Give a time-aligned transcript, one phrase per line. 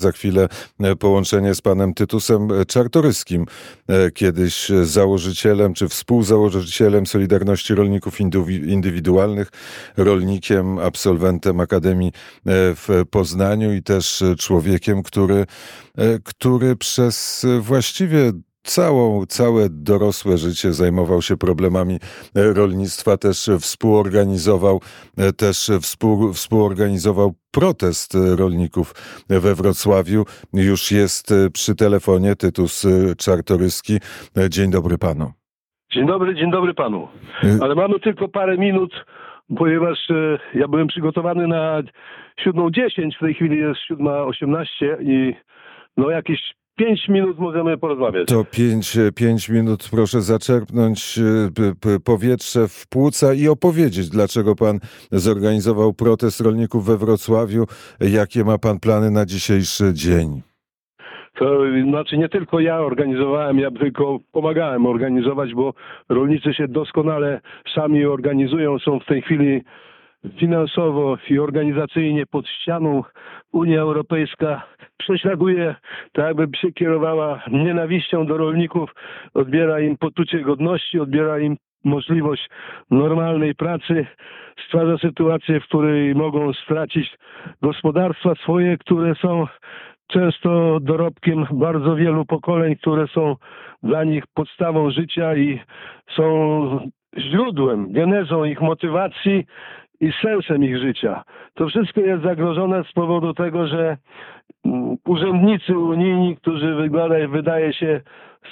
[0.00, 0.48] Za chwilę
[0.80, 3.46] e, połączenie z panem Tytusem Czartoryskim,
[3.88, 8.20] e, kiedyś założycielem czy współzałożycielem Solidarności Rolników
[8.66, 9.48] Indywidualnych,
[9.96, 12.12] rolnikiem, absolwentem Akademii e,
[12.74, 15.46] w Poznaniu i też człowiekiem, który,
[16.24, 18.32] który przez właściwie
[18.68, 24.80] całą, całe dorosłe życie zajmował się problemami e, rolnictwa, też współorganizował,
[25.18, 28.94] e, też współ, współorganizował protest rolników
[29.28, 30.24] we Wrocławiu.
[30.52, 32.86] Już jest e, przy telefonie Tytus
[33.18, 33.98] Czartoryski.
[34.48, 35.32] Dzień dobry panu.
[35.92, 37.08] Dzień dobry, dzień dobry panu.
[37.62, 39.04] Ale mamy tylko parę minut,
[39.56, 39.98] ponieważ
[40.54, 41.82] ja byłem przygotowany na
[42.46, 44.66] 7.10, w tej chwili jest 7.18
[45.02, 45.34] i
[45.96, 46.40] no jakieś
[46.78, 48.28] pięć minut możemy porozmawiać.
[48.28, 54.78] To pięć, pięć minut proszę zaczerpnąć e, powietrze w płuca i opowiedzieć, dlaczego pan
[55.12, 57.64] zorganizował protest rolników we Wrocławiu.
[58.00, 60.42] Jakie ma pan plany na dzisiejszy dzień?
[61.38, 65.74] To znaczy nie tylko ja organizowałem, ja tylko pomagałem organizować, bo
[66.08, 67.40] rolnicy się doskonale
[67.74, 69.62] sami organizują, są w tej chwili
[70.40, 73.02] finansowo i organizacyjnie pod ścianą.
[73.52, 74.62] Unia Europejska
[74.98, 75.74] prześladuje,
[76.12, 78.90] tak jakby się kierowała nienawiścią do rolników,
[79.34, 82.48] odbiera im poczucie godności, odbiera im możliwość
[82.90, 84.06] normalnej pracy,
[84.66, 87.16] stwarza sytuację, w której mogą stracić
[87.62, 89.46] gospodarstwa swoje, które są
[90.06, 93.36] często dorobkiem bardzo wielu pokoleń, które są
[93.82, 95.60] dla nich podstawą życia i
[96.16, 99.44] są źródłem, genezą ich motywacji
[100.00, 101.22] i sensem ich życia.
[101.54, 103.96] To wszystko jest zagrożone z powodu tego, że
[105.06, 108.00] urzędnicy unijni, którzy wygląda, wydaje się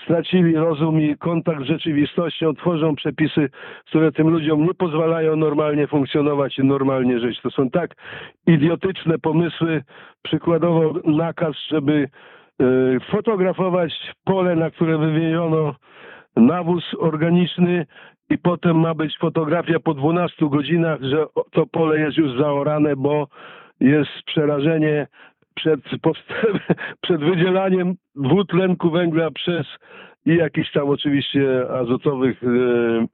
[0.02, 3.48] stracili rozum i kontakt z rzeczywistością, tworzą przepisy,
[3.86, 7.40] które tym ludziom nie pozwalają normalnie funkcjonować i normalnie żyć.
[7.40, 7.94] To są tak
[8.46, 9.82] idiotyczne pomysły,
[10.22, 12.08] przykładowo nakaz, żeby
[12.62, 15.74] y, fotografować pole, na które wywieziono
[16.36, 17.86] nawóz organiczny
[18.30, 23.28] i potem ma być fotografia po 12 godzinach, że to pole jest już zaorane, bo
[23.80, 25.06] jest przerażenie
[25.56, 25.80] przed,
[27.02, 29.66] przed wydzielaniem dwutlenku węgla przez
[30.26, 33.06] i jakichś tam oczywiście azotowych e,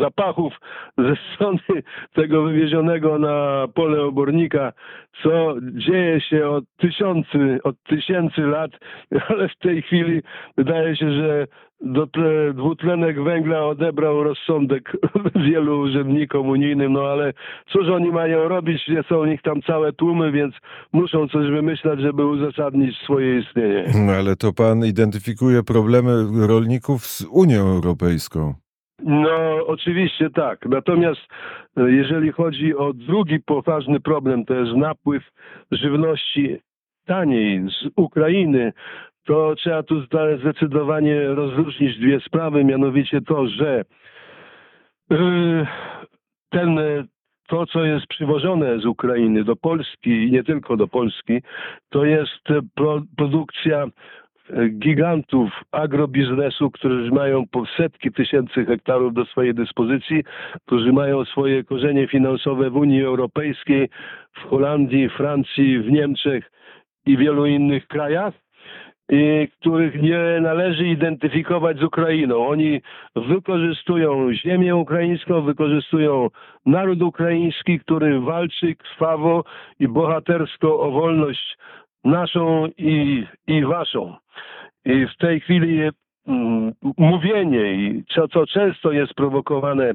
[0.00, 0.52] zapachów
[0.98, 1.82] ze strony
[2.14, 4.72] tego wywiezionego na pole obornika,
[5.22, 8.70] co dzieje się od tysiący, od tysięcy lat,
[9.28, 10.22] ale w tej chwili
[10.56, 11.46] wydaje się, że
[11.80, 14.92] do tle, dwutlenek węgla odebrał rozsądek
[15.50, 17.32] wielu urzędnikom unijnym, no ale
[17.72, 20.54] cóż oni mają robić, nie są nich tam całe tłumy, więc
[20.92, 23.84] muszą coś wymyślać, żeby uzasadnić swoje istnienie.
[24.06, 26.12] No ale to pan identyfikuje problemy
[26.46, 28.63] rolników z Unią Europejską.
[29.02, 30.66] No, oczywiście tak.
[30.66, 31.20] Natomiast
[31.76, 35.22] e, jeżeli chodzi o drugi poważny problem, to jest napływ
[35.70, 36.58] żywności
[37.06, 38.72] taniej z Ukrainy,
[39.24, 39.94] to trzeba tu
[40.40, 43.84] zdecydowanie rozróżnić dwie sprawy, mianowicie to, że
[45.10, 45.66] e,
[46.50, 46.78] ten,
[47.48, 51.42] to, co jest przywożone z Ukrainy do Polski nie tylko do Polski,
[51.88, 52.42] to jest
[53.16, 53.86] produkcja
[54.78, 60.24] gigantów agrobiznesu, którzy mają po setki tysięcy hektarów do swojej dyspozycji,
[60.66, 63.88] którzy mają swoje korzenie finansowe w Unii Europejskiej,
[64.32, 66.50] w Holandii, Francji, w Niemczech
[67.06, 68.34] i wielu innych krajach.
[69.08, 72.46] I których nie należy identyfikować z Ukrainą.
[72.46, 72.80] Oni
[73.16, 76.28] wykorzystują ziemię ukraińską, wykorzystują
[76.66, 79.44] naród ukraiński, który walczy krwawo
[79.80, 81.56] i bohatersko o wolność
[82.04, 84.14] naszą i, i waszą.
[84.84, 85.80] I w tej chwili
[86.28, 89.92] mm, mówienie i co, co często jest prowokowane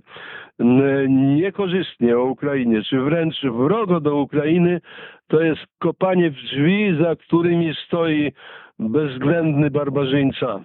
[1.09, 4.81] niekorzystnie o Ukrainie, czy wręcz wrogo do Ukrainy,
[5.28, 8.31] to jest kopanie w drzwi, za którymi stoi
[8.80, 10.59] bezwzględny barbarzyńca.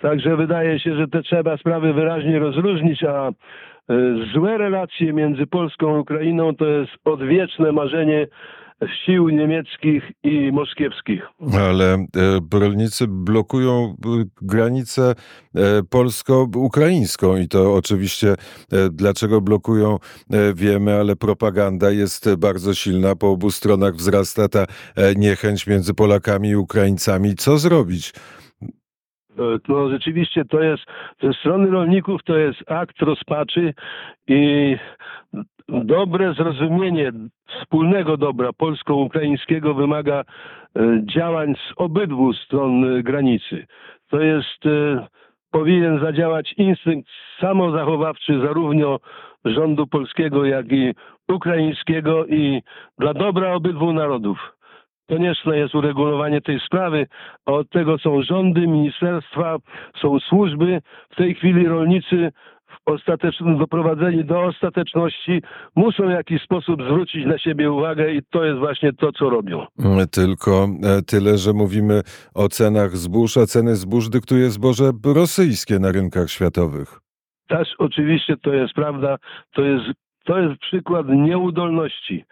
[0.00, 3.32] Także wydaje się, że te trzeba sprawy wyraźnie rozróżnić, a e,
[4.34, 8.26] złe relacje między Polską a Ukrainą to jest odwieczne marzenie
[9.04, 11.28] sił niemieckich i moskiewskich.
[11.60, 15.14] Ale e, rolnicy blokują e, granicę
[15.54, 18.34] e, polsko-ukraińską i to oczywiście
[18.90, 19.98] dlaczego blokują
[20.54, 23.16] wiemy, ale propaganda jest bardzo silna.
[23.16, 24.66] Po obu stronach wzrasta ta
[25.16, 27.34] niechęć między Polakami i Ukraińcami.
[27.34, 28.12] Co zrobić?
[29.68, 30.82] No rzeczywiście to jest
[31.22, 33.74] ze strony rolników to jest akt rozpaczy
[34.26, 34.76] i
[35.68, 37.12] dobre zrozumienie
[37.46, 40.24] wspólnego dobra polsko-ukraińskiego wymaga e,
[41.14, 43.66] działań z obydwu stron granicy.
[44.10, 45.06] To jest, e,
[45.50, 47.08] powinien zadziałać instynkt
[47.40, 48.98] samozachowawczy zarówno
[49.44, 50.94] rządu polskiego, jak i
[51.28, 52.62] ukraińskiego i
[52.98, 54.38] dla dobra obydwu narodów.
[55.08, 57.06] konieczne jest uregulowanie tej sprawy,
[57.46, 59.56] a od tego są rządy, ministerstwa,
[60.02, 60.80] są służby.
[61.10, 62.32] W tej chwili rolnicy
[62.84, 65.42] w ostatecznym doprowadzeni do ostateczności
[65.76, 69.66] muszą w jakiś sposób zwrócić na siebie uwagę i to jest właśnie to, co robią.
[70.12, 72.00] Tylko e, tyle, że mówimy
[72.34, 77.00] o cenach zbóż, a ceny zbóż dyktuje zboże rosyjskie na rynkach światowych.
[77.48, 79.16] Też oczywiście to jest prawda,
[79.54, 79.84] to jest,
[80.24, 82.24] to jest przykład nieudolności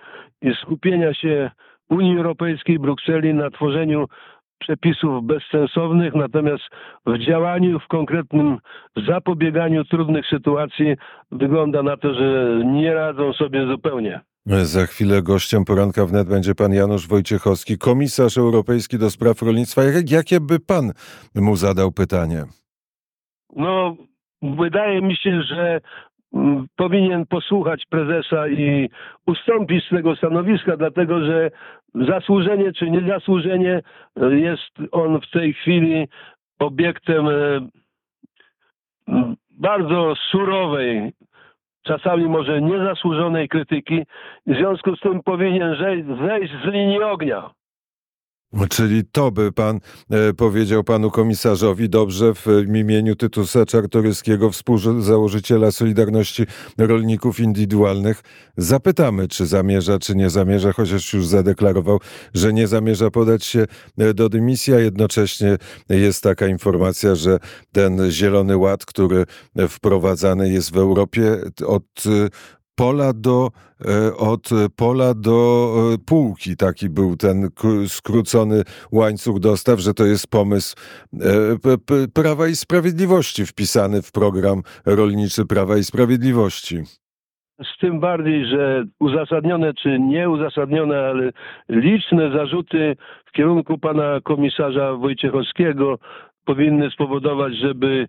[0.42, 1.50] i skupienia się
[1.90, 4.06] Unii Europejskiej, Brukseli na tworzeniu
[4.58, 6.62] przepisów bezsensownych, natomiast
[7.06, 8.58] w działaniu, w konkretnym
[9.08, 10.96] zapobieganiu trudnych sytuacji
[11.32, 14.20] wygląda na to, że nie radzą sobie zupełnie.
[14.46, 19.82] Za chwilę gościem poranka wnet będzie pan Janusz Wojciechowski, komisarz europejski do spraw rolnictwa.
[19.84, 20.92] Jak- Jakie by pan
[21.34, 22.44] mu zadał pytanie?
[23.56, 23.96] No,
[24.42, 25.80] wydaje mi się, że
[26.76, 28.90] powinien posłuchać prezesa i
[29.26, 31.50] ustąpić z tego stanowiska, dlatego że
[31.94, 33.82] zasłużenie czy niezasłużenie
[34.16, 36.08] e, jest on w tej chwili
[36.58, 37.32] obiektem e,
[39.50, 41.12] bardzo surowej,
[41.82, 44.02] czasami może niezasłużonej krytyki.
[44.46, 47.50] W związku z tym powinien zej- zejść z linii ognia.
[48.70, 49.80] Czyli to by pan
[50.10, 52.46] e, powiedział panu komisarzowi dobrze w
[52.76, 56.46] imieniu Tytusa Czartoryskiego, współzałożyciela Solidarności
[56.78, 58.22] Rolników Indywidualnych.
[58.56, 62.00] Zapytamy, czy zamierza, czy nie zamierza, chociaż już zadeklarował,
[62.34, 63.66] że nie zamierza podać się
[63.98, 65.56] e, do dymisji, a jednocześnie
[65.88, 67.38] jest taka informacja, że
[67.72, 69.24] ten Zielony Ład, który
[69.68, 71.36] wprowadzany jest w Europie
[71.66, 72.28] od e,
[72.76, 73.50] pola do,
[73.80, 76.56] e, od pola do e, półki.
[76.56, 77.48] Taki był ten
[77.86, 78.62] skrócony
[78.92, 80.76] łańcuch dostaw, że to jest pomysł
[81.12, 86.76] e, Prawa i Sprawiedliwości wpisany w program rolniczy Prawa i Sprawiedliwości.
[87.74, 91.30] Z tym bardziej, że uzasadnione czy nieuzasadnione, ale
[91.68, 95.98] liczne zarzuty w kierunku pana komisarza Wojciechowskiego
[96.44, 98.06] powinny spowodować, żeby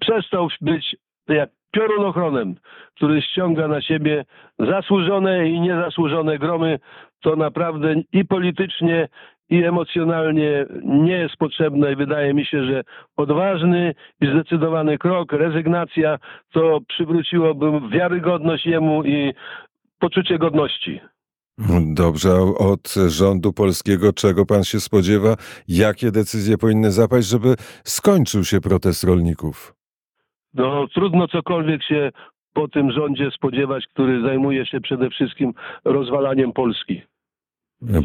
[0.00, 0.96] przestał być
[1.28, 2.54] jak piorunochronem,
[2.96, 4.24] który ściąga na siebie
[4.58, 6.78] zasłużone i niezasłużone gromy.
[7.20, 9.08] To naprawdę i politycznie,
[9.50, 12.82] i emocjonalnie nie jest potrzebne i wydaje mi się, że
[13.16, 16.18] odważny i zdecydowany krok, rezygnacja,
[16.52, 19.32] to przywróciłoby wiarygodność jemu i
[19.98, 21.00] poczucie godności.
[21.94, 25.36] Dobrze, od rządu polskiego czego pan się spodziewa?
[25.68, 27.54] Jakie decyzje powinny zapaść, żeby
[27.84, 29.81] skończył się protest rolników?
[30.54, 32.10] No trudno cokolwiek się
[32.52, 35.52] po tym rządzie spodziewać, który zajmuje się przede wszystkim
[35.84, 37.02] rozwalaniem Polski.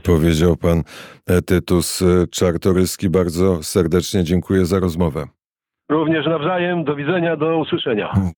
[0.03, 0.83] Powiedział pan
[1.27, 3.09] e, Tytus e, Czartoryski.
[3.09, 5.27] Bardzo serdecznie dziękuję za rozmowę.
[5.89, 8.13] Również nawzajem, do widzenia, do usłyszenia.